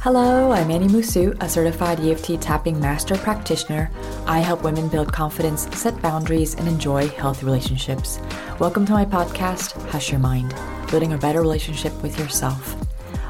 Hello, 0.00 0.52
I'm 0.52 0.70
Annie 0.70 0.86
Musu, 0.86 1.36
a 1.42 1.48
certified 1.48 2.00
EFT 2.00 2.40
tapping 2.40 2.80
master 2.80 3.16
practitioner. 3.16 3.90
I 4.26 4.38
help 4.38 4.62
women 4.62 4.88
build 4.88 5.12
confidence, 5.12 5.68
set 5.76 6.00
boundaries, 6.00 6.54
and 6.54 6.68
enjoy 6.68 7.08
healthy 7.08 7.44
relationships. 7.44 8.20
Welcome 8.58 8.86
to 8.86 8.92
my 8.92 9.04
podcast, 9.04 9.72
Hush 9.90 10.10
Your 10.10 10.20
Mind, 10.20 10.54
building 10.90 11.12
a 11.12 11.18
better 11.18 11.40
relationship 11.40 11.92
with 12.02 12.18
yourself. 12.18 12.76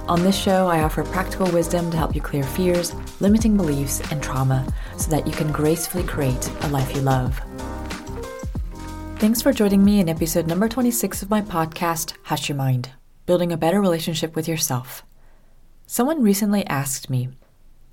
On 0.08 0.22
this 0.22 0.36
show, 0.36 0.68
I 0.68 0.82
offer 0.82 1.04
practical 1.04 1.50
wisdom 1.50 1.90
to 1.90 1.96
help 1.96 2.14
you 2.14 2.20
clear 2.20 2.44
fears, 2.44 2.94
limiting 3.18 3.56
beliefs, 3.56 4.00
and 4.12 4.22
trauma 4.22 4.64
so 4.98 5.10
that 5.10 5.26
you 5.26 5.32
can 5.32 5.50
gracefully 5.50 6.04
create 6.04 6.50
a 6.60 6.68
life 6.68 6.94
you 6.94 7.00
love. 7.00 7.40
Thanks 9.16 9.42
for 9.42 9.52
joining 9.52 9.84
me 9.84 10.00
in 10.00 10.08
episode 10.08 10.46
number 10.46 10.68
26 10.68 11.22
of 11.22 11.30
my 11.30 11.42
podcast, 11.42 12.12
Hush 12.24 12.48
Your 12.48 12.56
Mind, 12.56 12.90
building 13.28 13.52
a 13.52 13.58
better 13.58 13.78
relationship 13.78 14.34
with 14.34 14.48
yourself. 14.48 15.04
Someone 15.86 16.22
recently 16.22 16.64
asked 16.66 17.10
me, 17.10 17.28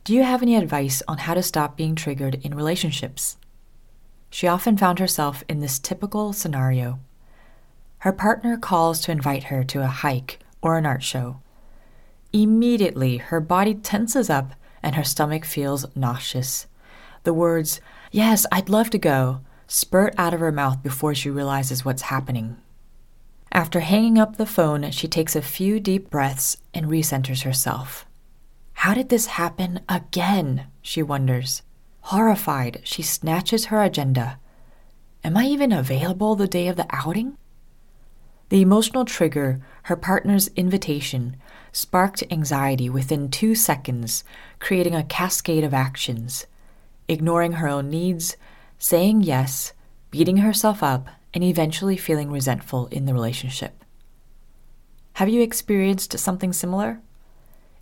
Do 0.05 0.13
you 0.13 0.23
have 0.23 0.41
any 0.41 0.55
advice 0.55 1.03
on 1.09 1.17
how 1.17 1.33
to 1.33 1.43
stop 1.43 1.75
being 1.75 1.93
triggered 1.93 2.35
in 2.35 2.55
relationships? 2.55 3.35
She 4.29 4.47
often 4.47 4.77
found 4.77 4.97
herself 4.97 5.43
in 5.49 5.59
this 5.59 5.77
typical 5.77 6.31
scenario. 6.31 7.01
Her 7.97 8.13
partner 8.13 8.55
calls 8.55 9.01
to 9.01 9.11
invite 9.11 9.45
her 9.51 9.65
to 9.65 9.83
a 9.83 9.87
hike 9.87 10.39
or 10.61 10.77
an 10.77 10.85
art 10.85 11.03
show. 11.03 11.41
Immediately, 12.31 13.17
her 13.17 13.41
body 13.41 13.73
tenses 13.73 14.29
up 14.29 14.53
and 14.81 14.95
her 14.95 15.03
stomach 15.03 15.43
feels 15.43 15.85
nauseous. 15.97 16.65
The 17.23 17.33
words, 17.33 17.81
Yes, 18.09 18.45
I'd 18.53 18.69
love 18.69 18.89
to 18.91 18.97
go, 18.97 19.41
spurt 19.67 20.15
out 20.17 20.33
of 20.33 20.39
her 20.39 20.53
mouth 20.53 20.81
before 20.81 21.13
she 21.13 21.29
realizes 21.29 21.83
what's 21.83 22.03
happening. 22.03 22.55
After 23.55 23.79
hanging 23.79 24.19
up 24.19 24.35
the 24.35 24.45
phone, 24.45 24.91
she 24.91 25.07
takes 25.07 25.33
a 25.33 25.41
few 25.41 25.79
deep 25.79 26.09
breaths 26.09 26.57
and 26.73 26.87
recenters 26.87 27.43
herself. 27.43 28.05
How 28.73 28.93
did 28.93 29.07
this 29.07 29.27
happen 29.27 29.79
again? 29.87 30.67
she 30.81 31.01
wonders. 31.01 31.61
Horrified, 32.01 32.81
she 32.83 33.01
snatches 33.01 33.67
her 33.67 33.81
agenda. 33.81 34.39
Am 35.23 35.37
I 35.37 35.45
even 35.45 35.71
available 35.71 36.35
the 36.35 36.49
day 36.49 36.67
of 36.67 36.75
the 36.75 36.85
outing? 36.89 37.37
The 38.49 38.61
emotional 38.61 39.05
trigger, 39.05 39.61
her 39.83 39.95
partner's 39.95 40.49
invitation, 40.57 41.37
sparked 41.71 42.25
anxiety 42.29 42.89
within 42.89 43.31
two 43.31 43.55
seconds, 43.55 44.25
creating 44.59 44.95
a 44.95 45.05
cascade 45.05 45.63
of 45.63 45.73
actions. 45.73 46.45
Ignoring 47.07 47.53
her 47.53 47.69
own 47.69 47.89
needs, 47.89 48.35
saying 48.79 49.21
yes, 49.21 49.71
beating 50.11 50.37
herself 50.37 50.83
up, 50.83 51.07
and 51.35 51.43
eventually 51.43 51.97
feeling 51.97 52.31
resentful 52.31 52.87
in 52.87 53.05
the 53.05 53.13
relationship. 53.13 53.83
Have 55.13 55.29
you 55.29 55.41
experienced 55.41 56.17
something 56.17 56.53
similar? 56.53 57.01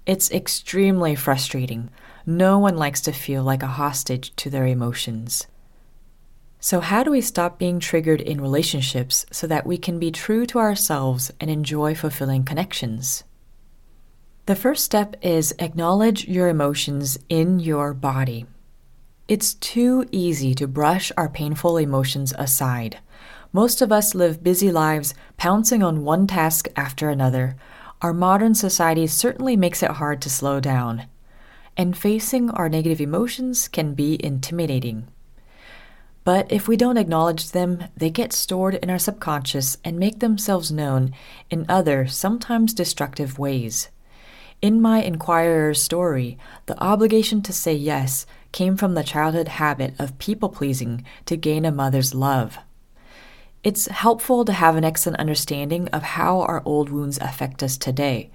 It's 0.05 0.31
extremely 0.31 1.15
frustrating. 1.15 1.89
No 2.25 2.59
one 2.59 2.75
likes 2.75 2.99
to 3.01 3.13
feel 3.13 3.43
like 3.43 3.63
a 3.63 3.67
hostage 3.67 4.35
to 4.37 4.49
their 4.49 4.65
emotions. 4.65 5.47
So, 6.59 6.79
how 6.79 7.03
do 7.03 7.11
we 7.11 7.21
stop 7.21 7.59
being 7.59 7.79
triggered 7.79 8.21
in 8.21 8.41
relationships 8.41 9.25
so 9.31 9.47
that 9.47 9.65
we 9.65 9.77
can 9.77 9.99
be 9.99 10.11
true 10.11 10.45
to 10.47 10.59
ourselves 10.59 11.31
and 11.39 11.49
enjoy 11.49 11.93
fulfilling 11.93 12.43
connections? 12.43 13.23
The 14.45 14.55
first 14.55 14.83
step 14.83 15.15
is 15.21 15.53
acknowledge 15.59 16.27
your 16.27 16.49
emotions 16.49 17.17
in 17.29 17.59
your 17.59 17.93
body. 17.93 18.45
It's 19.27 19.53
too 19.53 20.05
easy 20.11 20.53
to 20.55 20.67
brush 20.67 21.11
our 21.15 21.29
painful 21.29 21.77
emotions 21.77 22.33
aside. 22.37 22.99
Most 23.55 23.83
of 23.83 23.91
us 23.91 24.15
live 24.15 24.43
busy 24.43 24.71
lives, 24.71 25.13
pouncing 25.37 25.83
on 25.83 26.03
one 26.03 26.25
task 26.25 26.67
after 26.75 27.09
another. 27.09 27.55
Our 28.01 28.11
modern 28.11 28.55
society 28.55 29.05
certainly 29.05 29.55
makes 29.55 29.83
it 29.83 29.91
hard 29.91 30.23
to 30.23 30.29
slow 30.31 30.59
down. 30.59 31.05
And 31.77 31.95
facing 31.95 32.49
our 32.49 32.67
negative 32.67 32.99
emotions 32.99 33.67
can 33.67 33.93
be 33.93 34.17
intimidating. 34.25 35.07
But 36.23 36.51
if 36.51 36.67
we 36.67 36.77
don't 36.77 36.97
acknowledge 36.97 37.51
them, 37.51 37.83
they 37.95 38.09
get 38.09 38.33
stored 38.33 38.73
in 38.73 38.89
our 38.89 38.97
subconscious 38.97 39.77
and 39.85 39.99
make 39.99 40.19
themselves 40.19 40.71
known 40.71 41.13
in 41.51 41.67
other, 41.69 42.07
sometimes 42.07 42.73
destructive 42.73 43.37
ways. 43.37 43.89
In 44.63 44.81
my 44.81 45.03
Inquirer's 45.03 45.83
story, 45.83 46.39
the 46.65 46.81
obligation 46.81 47.43
to 47.43 47.53
say 47.53 47.75
yes 47.75 48.25
came 48.51 48.77
from 48.77 48.95
the 48.95 49.03
childhood 49.03 49.47
habit 49.47 49.93
of 49.99 50.17
people 50.17 50.49
pleasing 50.49 51.05
to 51.27 51.37
gain 51.37 51.65
a 51.65 51.71
mother's 51.71 52.15
love. 52.15 52.57
It's 53.63 53.87
helpful 53.87 54.43
to 54.43 54.51
have 54.51 54.75
an 54.75 54.83
excellent 54.83 55.21
understanding 55.21 55.87
of 55.89 56.03
how 56.03 56.41
our 56.41 56.61
old 56.65 56.89
wounds 56.89 57.17
affect 57.19 57.63
us 57.63 57.77
today. 57.77 58.29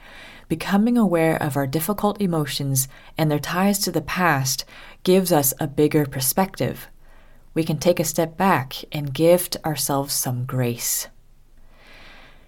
Becoming 0.48 0.96
aware 0.96 1.36
of 1.36 1.54
our 1.54 1.66
difficult 1.66 2.18
emotions 2.18 2.88
and 3.18 3.30
their 3.30 3.38
ties 3.38 3.78
to 3.80 3.92
the 3.92 4.00
past 4.00 4.64
gives 5.02 5.30
us 5.30 5.52
a 5.60 5.66
bigger 5.66 6.06
perspective. 6.06 6.88
We 7.52 7.62
can 7.62 7.76
take 7.76 8.00
a 8.00 8.04
step 8.04 8.38
back 8.38 8.76
and 8.90 9.12
gift 9.12 9.58
ourselves 9.66 10.14
some 10.14 10.46
grace. 10.46 11.08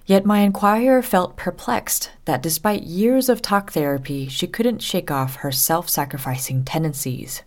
Yet 0.06 0.24
my 0.24 0.38
inquirer 0.38 1.02
felt 1.02 1.36
perplexed 1.36 2.10
that 2.24 2.42
despite 2.42 2.84
years 2.84 3.28
of 3.28 3.42
talk 3.42 3.72
therapy, 3.72 4.26
she 4.26 4.46
couldn't 4.46 4.82
shake 4.82 5.10
off 5.10 5.36
her 5.36 5.52
self 5.52 5.90
sacrificing 5.90 6.64
tendencies. 6.64 7.42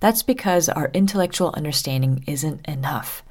That's 0.00 0.24
because 0.24 0.68
our 0.68 0.90
intellectual 0.92 1.54
understanding 1.56 2.24
isn't 2.26 2.66
enough 2.66 3.22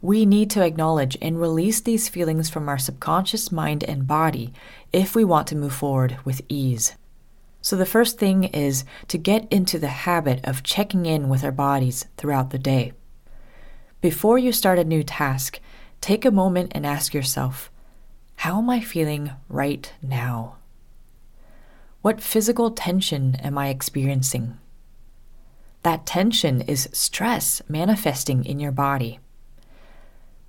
we 0.00 0.24
need 0.24 0.50
to 0.50 0.64
acknowledge 0.64 1.16
and 1.20 1.40
release 1.40 1.80
these 1.80 2.08
feelings 2.08 2.48
from 2.48 2.68
our 2.68 2.78
subconscious 2.78 3.50
mind 3.50 3.82
and 3.84 4.06
body 4.06 4.52
if 4.92 5.14
we 5.14 5.24
want 5.24 5.46
to 5.48 5.56
move 5.56 5.72
forward 5.72 6.18
with 6.24 6.42
ease. 6.48 6.94
So, 7.60 7.76
the 7.76 7.86
first 7.86 8.18
thing 8.18 8.44
is 8.44 8.84
to 9.08 9.18
get 9.18 9.52
into 9.52 9.78
the 9.78 9.88
habit 9.88 10.40
of 10.44 10.62
checking 10.62 11.06
in 11.06 11.28
with 11.28 11.42
our 11.42 11.52
bodies 11.52 12.06
throughout 12.16 12.50
the 12.50 12.58
day. 12.58 12.92
Before 14.00 14.38
you 14.38 14.52
start 14.52 14.78
a 14.78 14.84
new 14.84 15.02
task, 15.02 15.58
take 16.00 16.24
a 16.24 16.30
moment 16.30 16.72
and 16.74 16.86
ask 16.86 17.12
yourself, 17.12 17.70
How 18.36 18.58
am 18.58 18.70
I 18.70 18.80
feeling 18.80 19.32
right 19.48 19.92
now? 20.00 20.56
What 22.00 22.20
physical 22.20 22.70
tension 22.70 23.34
am 23.42 23.58
I 23.58 23.68
experiencing? 23.68 24.56
That 25.82 26.06
tension 26.06 26.60
is 26.62 26.88
stress 26.92 27.60
manifesting 27.68 28.44
in 28.44 28.60
your 28.60 28.72
body. 28.72 29.18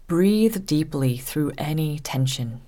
Breathe 0.09 0.66
deeply 0.66 1.18
through 1.18 1.52
any 1.56 2.00
tension. 2.00 2.62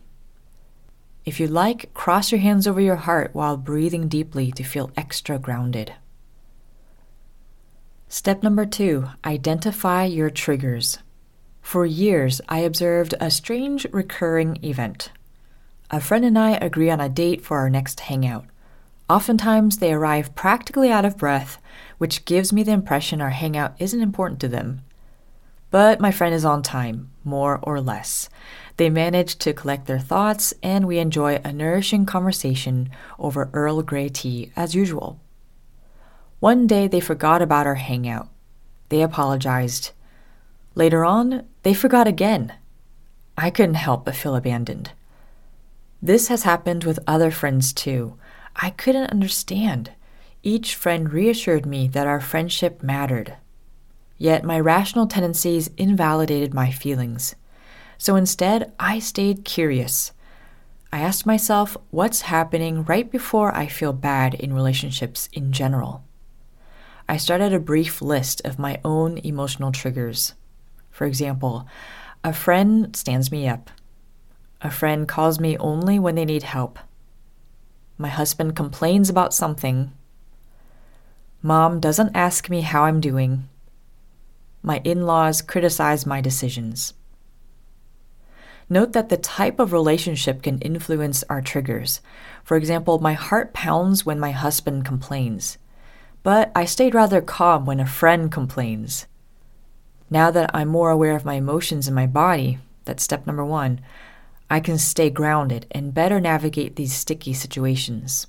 If 1.26 1.40
you 1.40 1.48
like, 1.48 1.92
cross 1.96 2.32
your 2.32 2.40
hands 2.40 2.68
over 2.68 2.80
your 2.80 2.98
heart 2.98 3.32
while 3.34 3.58
breathing 3.58 4.08
deeply 4.08 4.52
to 4.52 4.64
feel 4.64 4.92
extra 4.96 5.40
grounded. 5.40 5.96
Step 8.08 8.44
number 8.44 8.64
two 8.68 9.08
identify 9.26 10.04
your 10.04 10.30
triggers. 10.30 11.00
For 11.64 11.84
years, 11.84 12.42
I 12.48 12.60
observed 12.60 13.16
a 13.20 13.32
strange 13.32 13.88
recurring 13.92 14.64
event. 14.64 15.10
A 15.90 16.00
friend 16.00 16.24
and 16.24 16.38
I 16.38 16.58
agree 16.58 16.92
on 16.92 17.02
a 17.02 17.10
date 17.10 17.44
for 17.44 17.58
our 17.58 17.72
next 17.72 18.02
hangout. 18.02 18.46
Oftentimes, 19.10 19.80
they 19.80 19.92
arrive 19.92 20.36
practically 20.36 20.92
out 20.92 21.06
of 21.06 21.18
breath, 21.18 21.58
which 21.98 22.26
gives 22.26 22.54
me 22.54 22.62
the 22.62 22.72
impression 22.72 23.20
our 23.20 23.32
hangout 23.32 23.74
isn't 23.80 24.00
important 24.00 24.40
to 24.42 24.48
them. 24.48 24.84
But 25.72 26.00
my 26.00 26.12
friend 26.12 26.36
is 26.36 26.46
on 26.46 26.62
time, 26.62 27.10
more 27.24 27.60
or 27.64 27.82
less. 27.82 28.30
They 28.78 28.90
manage 28.90 29.38
to 29.40 29.54
collect 29.54 29.88
their 29.88 30.00
thoughts, 30.00 30.54
and 30.62 30.86
we 30.86 31.00
enjoy 31.00 31.42
a 31.44 31.54
nourishing 31.54 32.06
conversation 32.06 32.90
over 33.18 33.50
Earl 33.54 33.82
Grey 33.82 34.10
tea 34.10 34.52
as 34.56 34.76
usual. 34.76 35.20
One 36.40 36.68
day 36.68 36.88
they 36.88 37.00
forgot 37.00 37.42
about 37.42 37.68
our 37.68 37.76
hangout. 37.76 38.30
They 38.90 39.02
apologized. 39.02 39.92
Later 40.76 41.06
on, 41.06 41.48
they 41.64 41.74
forgot 41.74 42.08
again. 42.08 42.54
I 43.38 43.50
couldn't 43.50 43.76
help 43.76 44.06
but 44.06 44.16
feel 44.16 44.36
abandoned. 44.36 44.92
This 46.02 46.28
has 46.28 46.44
happened 46.44 46.84
with 46.84 47.00
other 47.08 47.32
friends 47.32 47.72
too. 47.72 48.18
I 48.56 48.72
couldn't 48.72 49.12
understand. 49.12 49.92
Each 50.44 50.76
friend 50.76 51.14
reassured 51.14 51.66
me 51.66 51.88
that 51.90 52.08
our 52.08 52.20
friendship 52.20 52.82
mattered, 52.82 53.36
Yet 54.22 54.44
my 54.44 54.60
rational 54.60 55.08
tendencies 55.08 55.72
invalidated 55.78 56.54
my 56.54 56.70
feelings. 56.70 57.34
So 57.98 58.16
instead, 58.16 58.72
I 58.80 59.00
stayed 59.00 59.46
curious. 59.46 60.12
I 60.94 61.00
asked 61.00 61.26
myself 61.26 61.76
what's 61.90 62.22
happening 62.22 62.84
right 62.84 63.10
before 63.10 63.52
I 63.56 63.66
feel 63.66 63.94
bad 63.94 64.36
in 64.36 64.54
relationships 64.54 65.28
in 65.34 65.52
general. 65.52 66.04
I 67.10 67.18
started 67.18 67.52
a 67.52 67.60
brief 67.60 68.00
list 68.00 68.44
of 68.46 68.60
my 68.60 68.80
own 68.86 69.18
emotional 69.24 69.72
triggers. 69.72 70.36
For 70.92 71.08
example, 71.08 71.66
a 72.24 72.32
friend 72.32 72.96
stands 72.96 73.32
me 73.32 73.48
up. 73.48 73.72
A 74.62 74.70
friend 74.70 75.08
calls 75.08 75.40
me 75.40 75.58
only 75.58 75.98
when 75.98 76.14
they 76.14 76.26
need 76.26 76.44
help. 76.44 76.78
My 77.98 78.10
husband 78.10 78.56
complains 78.56 79.10
about 79.10 79.34
something. 79.34 79.92
Mom 81.42 81.80
doesn't 81.80 82.16
ask 82.16 82.52
me 82.52 82.62
how 82.62 82.84
I'm 82.84 83.02
doing 83.02 83.48
my 84.64 84.82
in 84.84 85.06
laws 85.06 85.42
criticize 85.42 86.06
my 86.06 86.22
decisions. 86.22 86.94
Note 88.70 88.94
that 88.94 89.10
the 89.10 89.18
type 89.18 89.60
of 89.60 89.74
relationship 89.74 90.42
can 90.42 90.60
influence 90.60 91.24
our 91.30 91.42
triggers. 91.42 92.00
For 92.44 92.56
example, 92.56 93.00
my 93.00 93.14
heart 93.14 93.54
pounds 93.54 94.06
when 94.06 94.20
my 94.20 94.32
husband 94.32 94.86
complains, 94.86 95.58
but 96.24 96.52
I 96.56 96.66
stayed 96.66 96.96
rather 96.96 97.22
calm 97.22 97.66
when 97.66 97.80
a 97.80 97.86
friend 97.86 98.32
complains. 98.32 99.08
Now 100.10 100.32
that 100.32 100.52
I'm 100.54 100.68
more 100.68 100.90
aware 100.90 101.16
of 101.16 101.26
my 101.26 101.34
emotions 101.34 101.88
in 101.88 101.94
my 101.94 102.08
body, 102.08 102.60
that's 102.86 103.04
step 103.04 103.28
number 103.28 103.44
one, 103.44 103.82
I 104.50 104.60
can 104.60 104.78
stay 104.78 105.10
grounded 105.10 105.66
and 105.72 105.94
better 105.94 106.20
navigate 106.20 106.76
these 106.76 106.94
sticky 106.94 107.34
situations. 107.34 108.28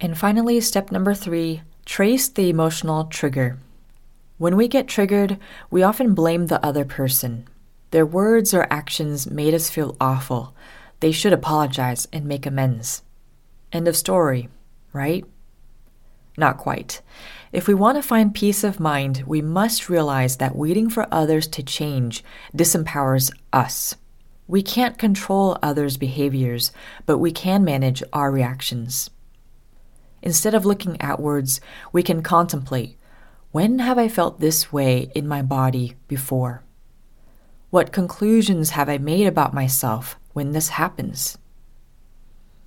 And 0.00 0.18
finally, 0.18 0.60
step 0.60 0.92
number 0.92 1.14
three 1.14 1.62
trace 1.84 2.28
the 2.28 2.50
emotional 2.50 3.04
trigger. 3.04 3.58
When 4.38 4.56
we 4.56 4.68
get 4.68 4.88
triggered, 4.88 5.38
we 5.70 5.82
often 5.82 6.14
blame 6.14 6.46
the 6.46 6.64
other 6.64 6.84
person, 6.84 7.48
their 7.90 8.04
words 8.04 8.52
or 8.52 8.66
actions 8.70 9.30
made 9.30 9.54
us 9.54 9.70
feel 9.70 9.96
awful. 10.00 10.54
They 11.00 11.12
should 11.12 11.32
apologize 11.32 12.06
and 12.12 12.26
make 12.26 12.44
amends. 12.44 13.02
End 13.72 13.88
of 13.88 13.96
story, 13.96 14.48
right? 14.92 15.24
Not 16.36 16.58
quite. 16.58 17.00
If 17.52 17.66
we 17.66 17.72
want 17.72 17.96
to 17.96 18.02
find 18.02 18.34
peace 18.34 18.62
of 18.64 18.80
mind, 18.80 19.24
we 19.26 19.40
must 19.40 19.88
realize 19.88 20.36
that 20.36 20.56
waiting 20.56 20.90
for 20.90 21.06
others 21.10 21.46
to 21.48 21.62
change 21.62 22.22
disempowers 22.54 23.32
us. 23.52 23.94
We 24.46 24.62
can't 24.62 24.98
control 24.98 25.58
others' 25.62 25.96
behaviors, 25.96 26.72
but 27.06 27.18
we 27.18 27.32
can 27.32 27.64
manage 27.64 28.02
our 28.12 28.30
reactions. 28.30 29.08
Instead 30.22 30.54
of 30.54 30.66
looking 30.66 31.00
outwards, 31.00 31.60
we 31.92 32.02
can 32.02 32.22
contemplate 32.22 32.98
when 33.56 33.78
have 33.78 33.96
I 33.96 34.06
felt 34.06 34.38
this 34.38 34.70
way 34.70 35.10
in 35.14 35.26
my 35.26 35.40
body 35.40 35.96
before? 36.08 36.62
What 37.70 37.90
conclusions 37.90 38.68
have 38.76 38.90
I 38.90 38.98
made 38.98 39.26
about 39.26 39.54
myself 39.54 40.18
when 40.34 40.52
this 40.52 40.68
happens? 40.68 41.38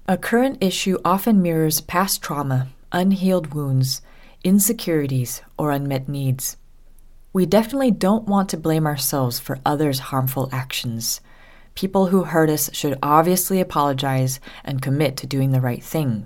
A 0.07 0.17
current 0.17 0.57
issue 0.63 0.97
often 1.05 1.43
mirrors 1.43 1.79
past 1.79 2.23
trauma, 2.23 2.69
unhealed 2.91 3.53
wounds, 3.53 4.01
insecurities, 4.43 5.43
or 5.59 5.69
unmet 5.69 6.09
needs. 6.09 6.57
We 7.33 7.45
definitely 7.45 7.91
don't 7.91 8.27
want 8.27 8.49
to 8.49 8.57
blame 8.57 8.87
ourselves 8.87 9.39
for 9.39 9.59
others' 9.63 10.09
harmful 10.09 10.49
actions. 10.51 11.21
People 11.75 12.07
who 12.07 12.23
hurt 12.23 12.49
us 12.49 12.67
should 12.73 12.97
obviously 13.03 13.61
apologize 13.61 14.39
and 14.63 14.81
commit 14.81 15.17
to 15.17 15.27
doing 15.27 15.51
the 15.51 15.61
right 15.61 15.83
thing. 15.83 16.25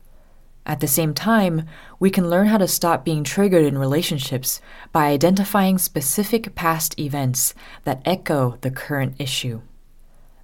At 0.65 0.80
the 0.80 0.88
same 0.88 1.13
time, 1.13 1.68
we 2.00 2.10
can 2.10 2.30
learn 2.30 2.48
how 2.48 2.57
to 2.57 2.68
stop 2.68 3.04
being 3.04 3.24
triggered 3.24 3.65
in 3.65 3.77
relationships 3.77 4.62
by 4.92 5.07
identifying 5.07 5.77
specific 5.77 6.56
past 6.56 6.98
events 7.00 7.54
that 7.83 8.01
echo 8.06 8.57
the 8.62 8.71
current 8.71 9.15
issue. 9.19 9.62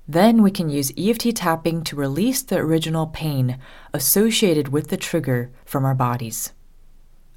Then 0.07 0.41
we 0.41 0.51
can 0.51 0.69
use 0.69 0.91
EFT 0.97 1.35
tapping 1.35 1.83
to 1.83 1.95
release 1.95 2.41
the 2.41 2.57
original 2.57 3.07
pain 3.07 3.59
associated 3.93 4.69
with 4.69 4.87
the 4.87 4.97
trigger 4.97 5.51
from 5.65 5.85
our 5.85 5.95
bodies. 5.95 6.51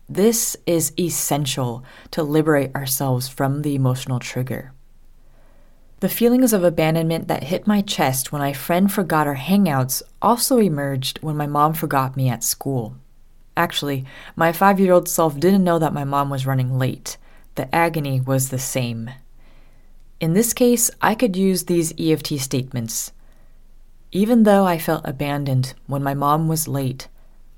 This 0.08 0.56
is 0.66 0.92
essential 0.98 1.84
to 2.10 2.22
liberate 2.22 2.74
ourselves 2.74 3.28
from 3.28 3.62
the 3.62 3.74
emotional 3.74 4.18
trigger. 4.18 4.72
The 6.02 6.08
feelings 6.08 6.52
of 6.52 6.64
abandonment 6.64 7.28
that 7.28 7.44
hit 7.44 7.68
my 7.68 7.80
chest 7.80 8.32
when 8.32 8.42
my 8.42 8.52
friend 8.52 8.90
forgot 8.90 9.28
our 9.28 9.36
hangouts 9.36 10.02
also 10.20 10.58
emerged 10.58 11.20
when 11.22 11.36
my 11.36 11.46
mom 11.46 11.74
forgot 11.74 12.16
me 12.16 12.28
at 12.28 12.42
school. 12.42 12.96
Actually, 13.56 14.04
my 14.34 14.50
five 14.50 14.80
year 14.80 14.92
old 14.92 15.08
self 15.08 15.38
didn't 15.38 15.62
know 15.62 15.78
that 15.78 15.92
my 15.92 16.02
mom 16.02 16.28
was 16.28 16.44
running 16.44 16.76
late. 16.76 17.18
The 17.54 17.72
agony 17.72 18.20
was 18.20 18.48
the 18.48 18.58
same. 18.58 19.10
In 20.18 20.32
this 20.32 20.52
case, 20.52 20.90
I 21.00 21.14
could 21.14 21.36
use 21.36 21.66
these 21.66 21.94
EFT 21.96 22.40
statements. 22.40 23.12
Even 24.10 24.42
though 24.42 24.66
I 24.66 24.78
felt 24.78 25.06
abandoned 25.06 25.74
when 25.86 26.02
my 26.02 26.14
mom 26.14 26.48
was 26.48 26.66
late, 26.66 27.06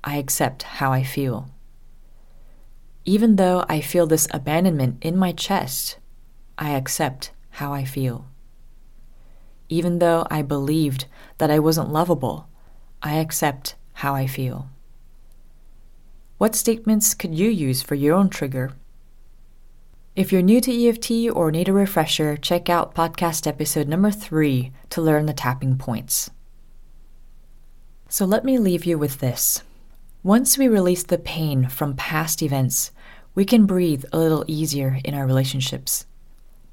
I 0.03 0.17
accept 0.17 0.61
how 0.77 0.91
I 0.91 1.01
feel. 1.01 1.49
Even 3.05 3.37
though 3.37 3.65
I 3.67 3.81
feel 3.81 4.05
this 4.05 4.27
abandonment 4.29 4.97
in 5.01 5.17
my 5.17 5.31
chest, 5.31 5.97
I 6.59 6.75
accept 6.75 7.31
how 7.49 7.73
I 7.73 7.85
feel. 7.85 8.27
Even 9.69 9.99
though 9.99 10.25
I 10.29 10.41
believed 10.41 11.05
that 11.37 11.51
I 11.51 11.59
wasn't 11.59 11.91
lovable, 11.91 12.47
I 13.01 13.15
accept 13.15 13.75
how 13.93 14.13
I 14.13 14.27
feel. 14.27 14.69
What 16.37 16.55
statements 16.55 17.13
could 17.13 17.33
you 17.33 17.49
use 17.49 17.81
for 17.81 17.95
your 17.95 18.15
own 18.15 18.29
trigger? 18.29 18.73
If 20.15 20.31
you're 20.31 20.41
new 20.41 20.61
to 20.61 20.87
EFT 20.87 21.35
or 21.35 21.51
need 21.51 21.67
a 21.67 21.73
refresher, 21.73 22.37
check 22.37 22.69
out 22.69 22.95
podcast 22.95 23.47
episode 23.47 23.87
number 23.87 24.11
three 24.11 24.71
to 24.89 25.01
learn 25.01 25.25
the 25.25 25.33
tapping 25.33 25.77
points. 25.77 26.29
So 28.07 28.25
let 28.25 28.45
me 28.45 28.57
leave 28.57 28.85
you 28.85 28.97
with 28.97 29.19
this. 29.19 29.63
Once 30.23 30.57
we 30.57 30.67
release 30.67 31.03
the 31.03 31.17
pain 31.17 31.67
from 31.67 31.95
past 31.95 32.41
events, 32.41 32.91
we 33.33 33.45
can 33.45 33.65
breathe 33.65 34.05
a 34.11 34.17
little 34.17 34.45
easier 34.47 34.99
in 35.03 35.13
our 35.13 35.27
relationships. 35.27 36.05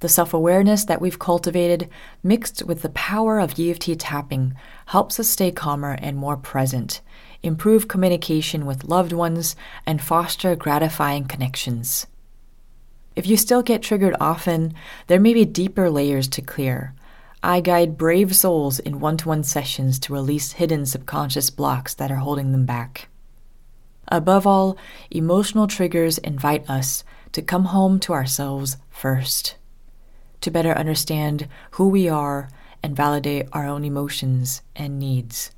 The 0.02 0.08
self 0.08 0.34
awareness 0.34 0.84
that 0.87 1.00
we've 1.00 1.20
cultivated, 1.20 1.88
mixed 2.25 2.64
with 2.64 2.82
the 2.82 2.88
power 2.88 3.38
of 3.38 3.54
EFT 3.56 4.00
tapping, 4.00 4.56
helps 4.87 5.20
us 5.20 5.28
stay 5.28 5.52
calmer 5.52 5.93
and 5.93 6.16
more 6.16 6.37
present, 6.37 7.00
improve 7.44 7.87
communication 7.87 8.66
with 8.66 8.82
loved 8.82 9.12
ones, 9.12 9.54
and 9.87 10.02
foster 10.02 10.56
gratifying 10.56 11.26
connections. 11.26 12.08
If 13.14 13.28
you 13.28 13.37
still 13.37 13.62
get 13.62 13.81
triggered 13.81 14.16
often, 14.19 14.75
there 15.06 15.20
may 15.20 15.34
be 15.34 15.44
deeper 15.44 15.88
layers 15.88 16.26
to 16.31 16.43
clear. 16.43 16.94
I 17.40 17.60
guide 17.60 17.96
brave 17.96 18.34
souls 18.34 18.81
in 18.81 18.99
one 18.99 19.19
to 19.19 19.28
one 19.28 19.44
sessions 19.44 20.00
to 20.00 20.12
release 20.12 20.50
hidden 20.50 20.84
subconscious 20.84 21.49
blocks 21.50 21.94
that 21.94 22.10
are 22.10 22.16
holding 22.16 22.50
them 22.50 22.66
back. 22.66 23.08
Above 24.08 24.49
all, 24.49 24.76
emotional 25.12 25.69
triggers 25.69 26.19
invite 26.19 26.69
us 26.69 27.04
to 27.31 27.40
come 27.40 27.66
home 27.66 28.00
to 28.00 28.12
ourselves 28.12 28.78
first 28.90 29.54
to 30.43 30.50
better 30.50 30.73
understand 30.73 31.49
who 31.73 31.89
we 31.89 32.09
are 32.09 32.49
and 32.83 32.97
validate 32.97 33.49
our 33.53 33.67
own 33.67 33.85
emotions 33.85 34.62
and 34.77 34.99
needs. 34.99 35.50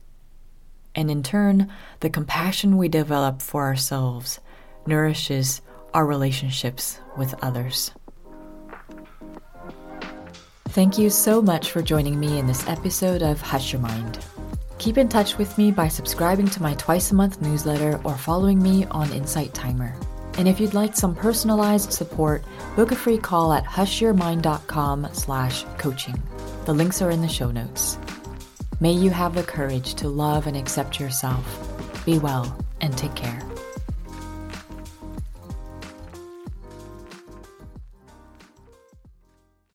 And 0.95 1.11
in 1.11 1.23
turn, 1.23 1.73
the 2.01 2.11
compassion 2.11 2.77
we 2.77 2.89
develop 2.89 3.43
for 3.43 3.65
ourselves 3.65 4.41
nourishes 4.87 5.61
our 5.93 6.07
relationships 6.07 7.01
with 7.17 7.35
others. 7.43 7.91
Thank 10.69 10.99
you 10.99 11.09
so 11.09 11.41
much 11.41 11.71
for 11.71 11.83
joining 11.83 12.19
me 12.19 12.39
in 12.39 12.47
this 12.47 12.67
episode 12.69 13.23
of 13.23 13.41
Hush 13.41 13.73
Your 13.73 13.81
Mind. 13.81 14.19
Keep 14.79 14.99
in 14.99 15.09
touch 15.09 15.39
with 15.39 15.57
me 15.57 15.71
by 15.71 15.87
subscribing 15.87 16.49
to 16.49 16.63
my 16.63 16.75
twice 16.75 17.13
a 17.13 17.15
month 17.15 17.41
newsletter 17.41 18.01
or 18.05 18.17
following 18.17 18.61
me 18.61 18.85
on 18.87 19.13
Insight 19.13 19.55
Timer. 19.55 19.95
And 20.37 20.49
if 20.49 20.59
you'd 20.59 20.75
like 20.75 20.97
some 20.97 21.15
personalized 21.15 21.93
support, 21.93 22.45
book 22.77 22.91
a 22.93 22.97
free 22.97 23.19
call 23.19 23.53
at 23.53 23.65
hushyourmind.com 23.65 25.09
slash 25.13 25.65
coaching. 25.79 26.21
The 26.65 26.75
links 26.75 27.01
are 27.01 27.11
in 27.11 27.21
the 27.21 27.29
show 27.29 27.51
notes. 27.51 27.99
May 28.81 28.93
you 28.93 29.11
have 29.11 29.35
the 29.35 29.43
courage 29.43 29.95
to 29.95 30.09
love 30.09 30.47
and 30.47 30.57
accept 30.57 30.99
yourself. 30.99 32.05
Be 32.05 32.19
well 32.19 32.57
and 32.81 32.97
take 32.99 33.15
care. 33.15 33.41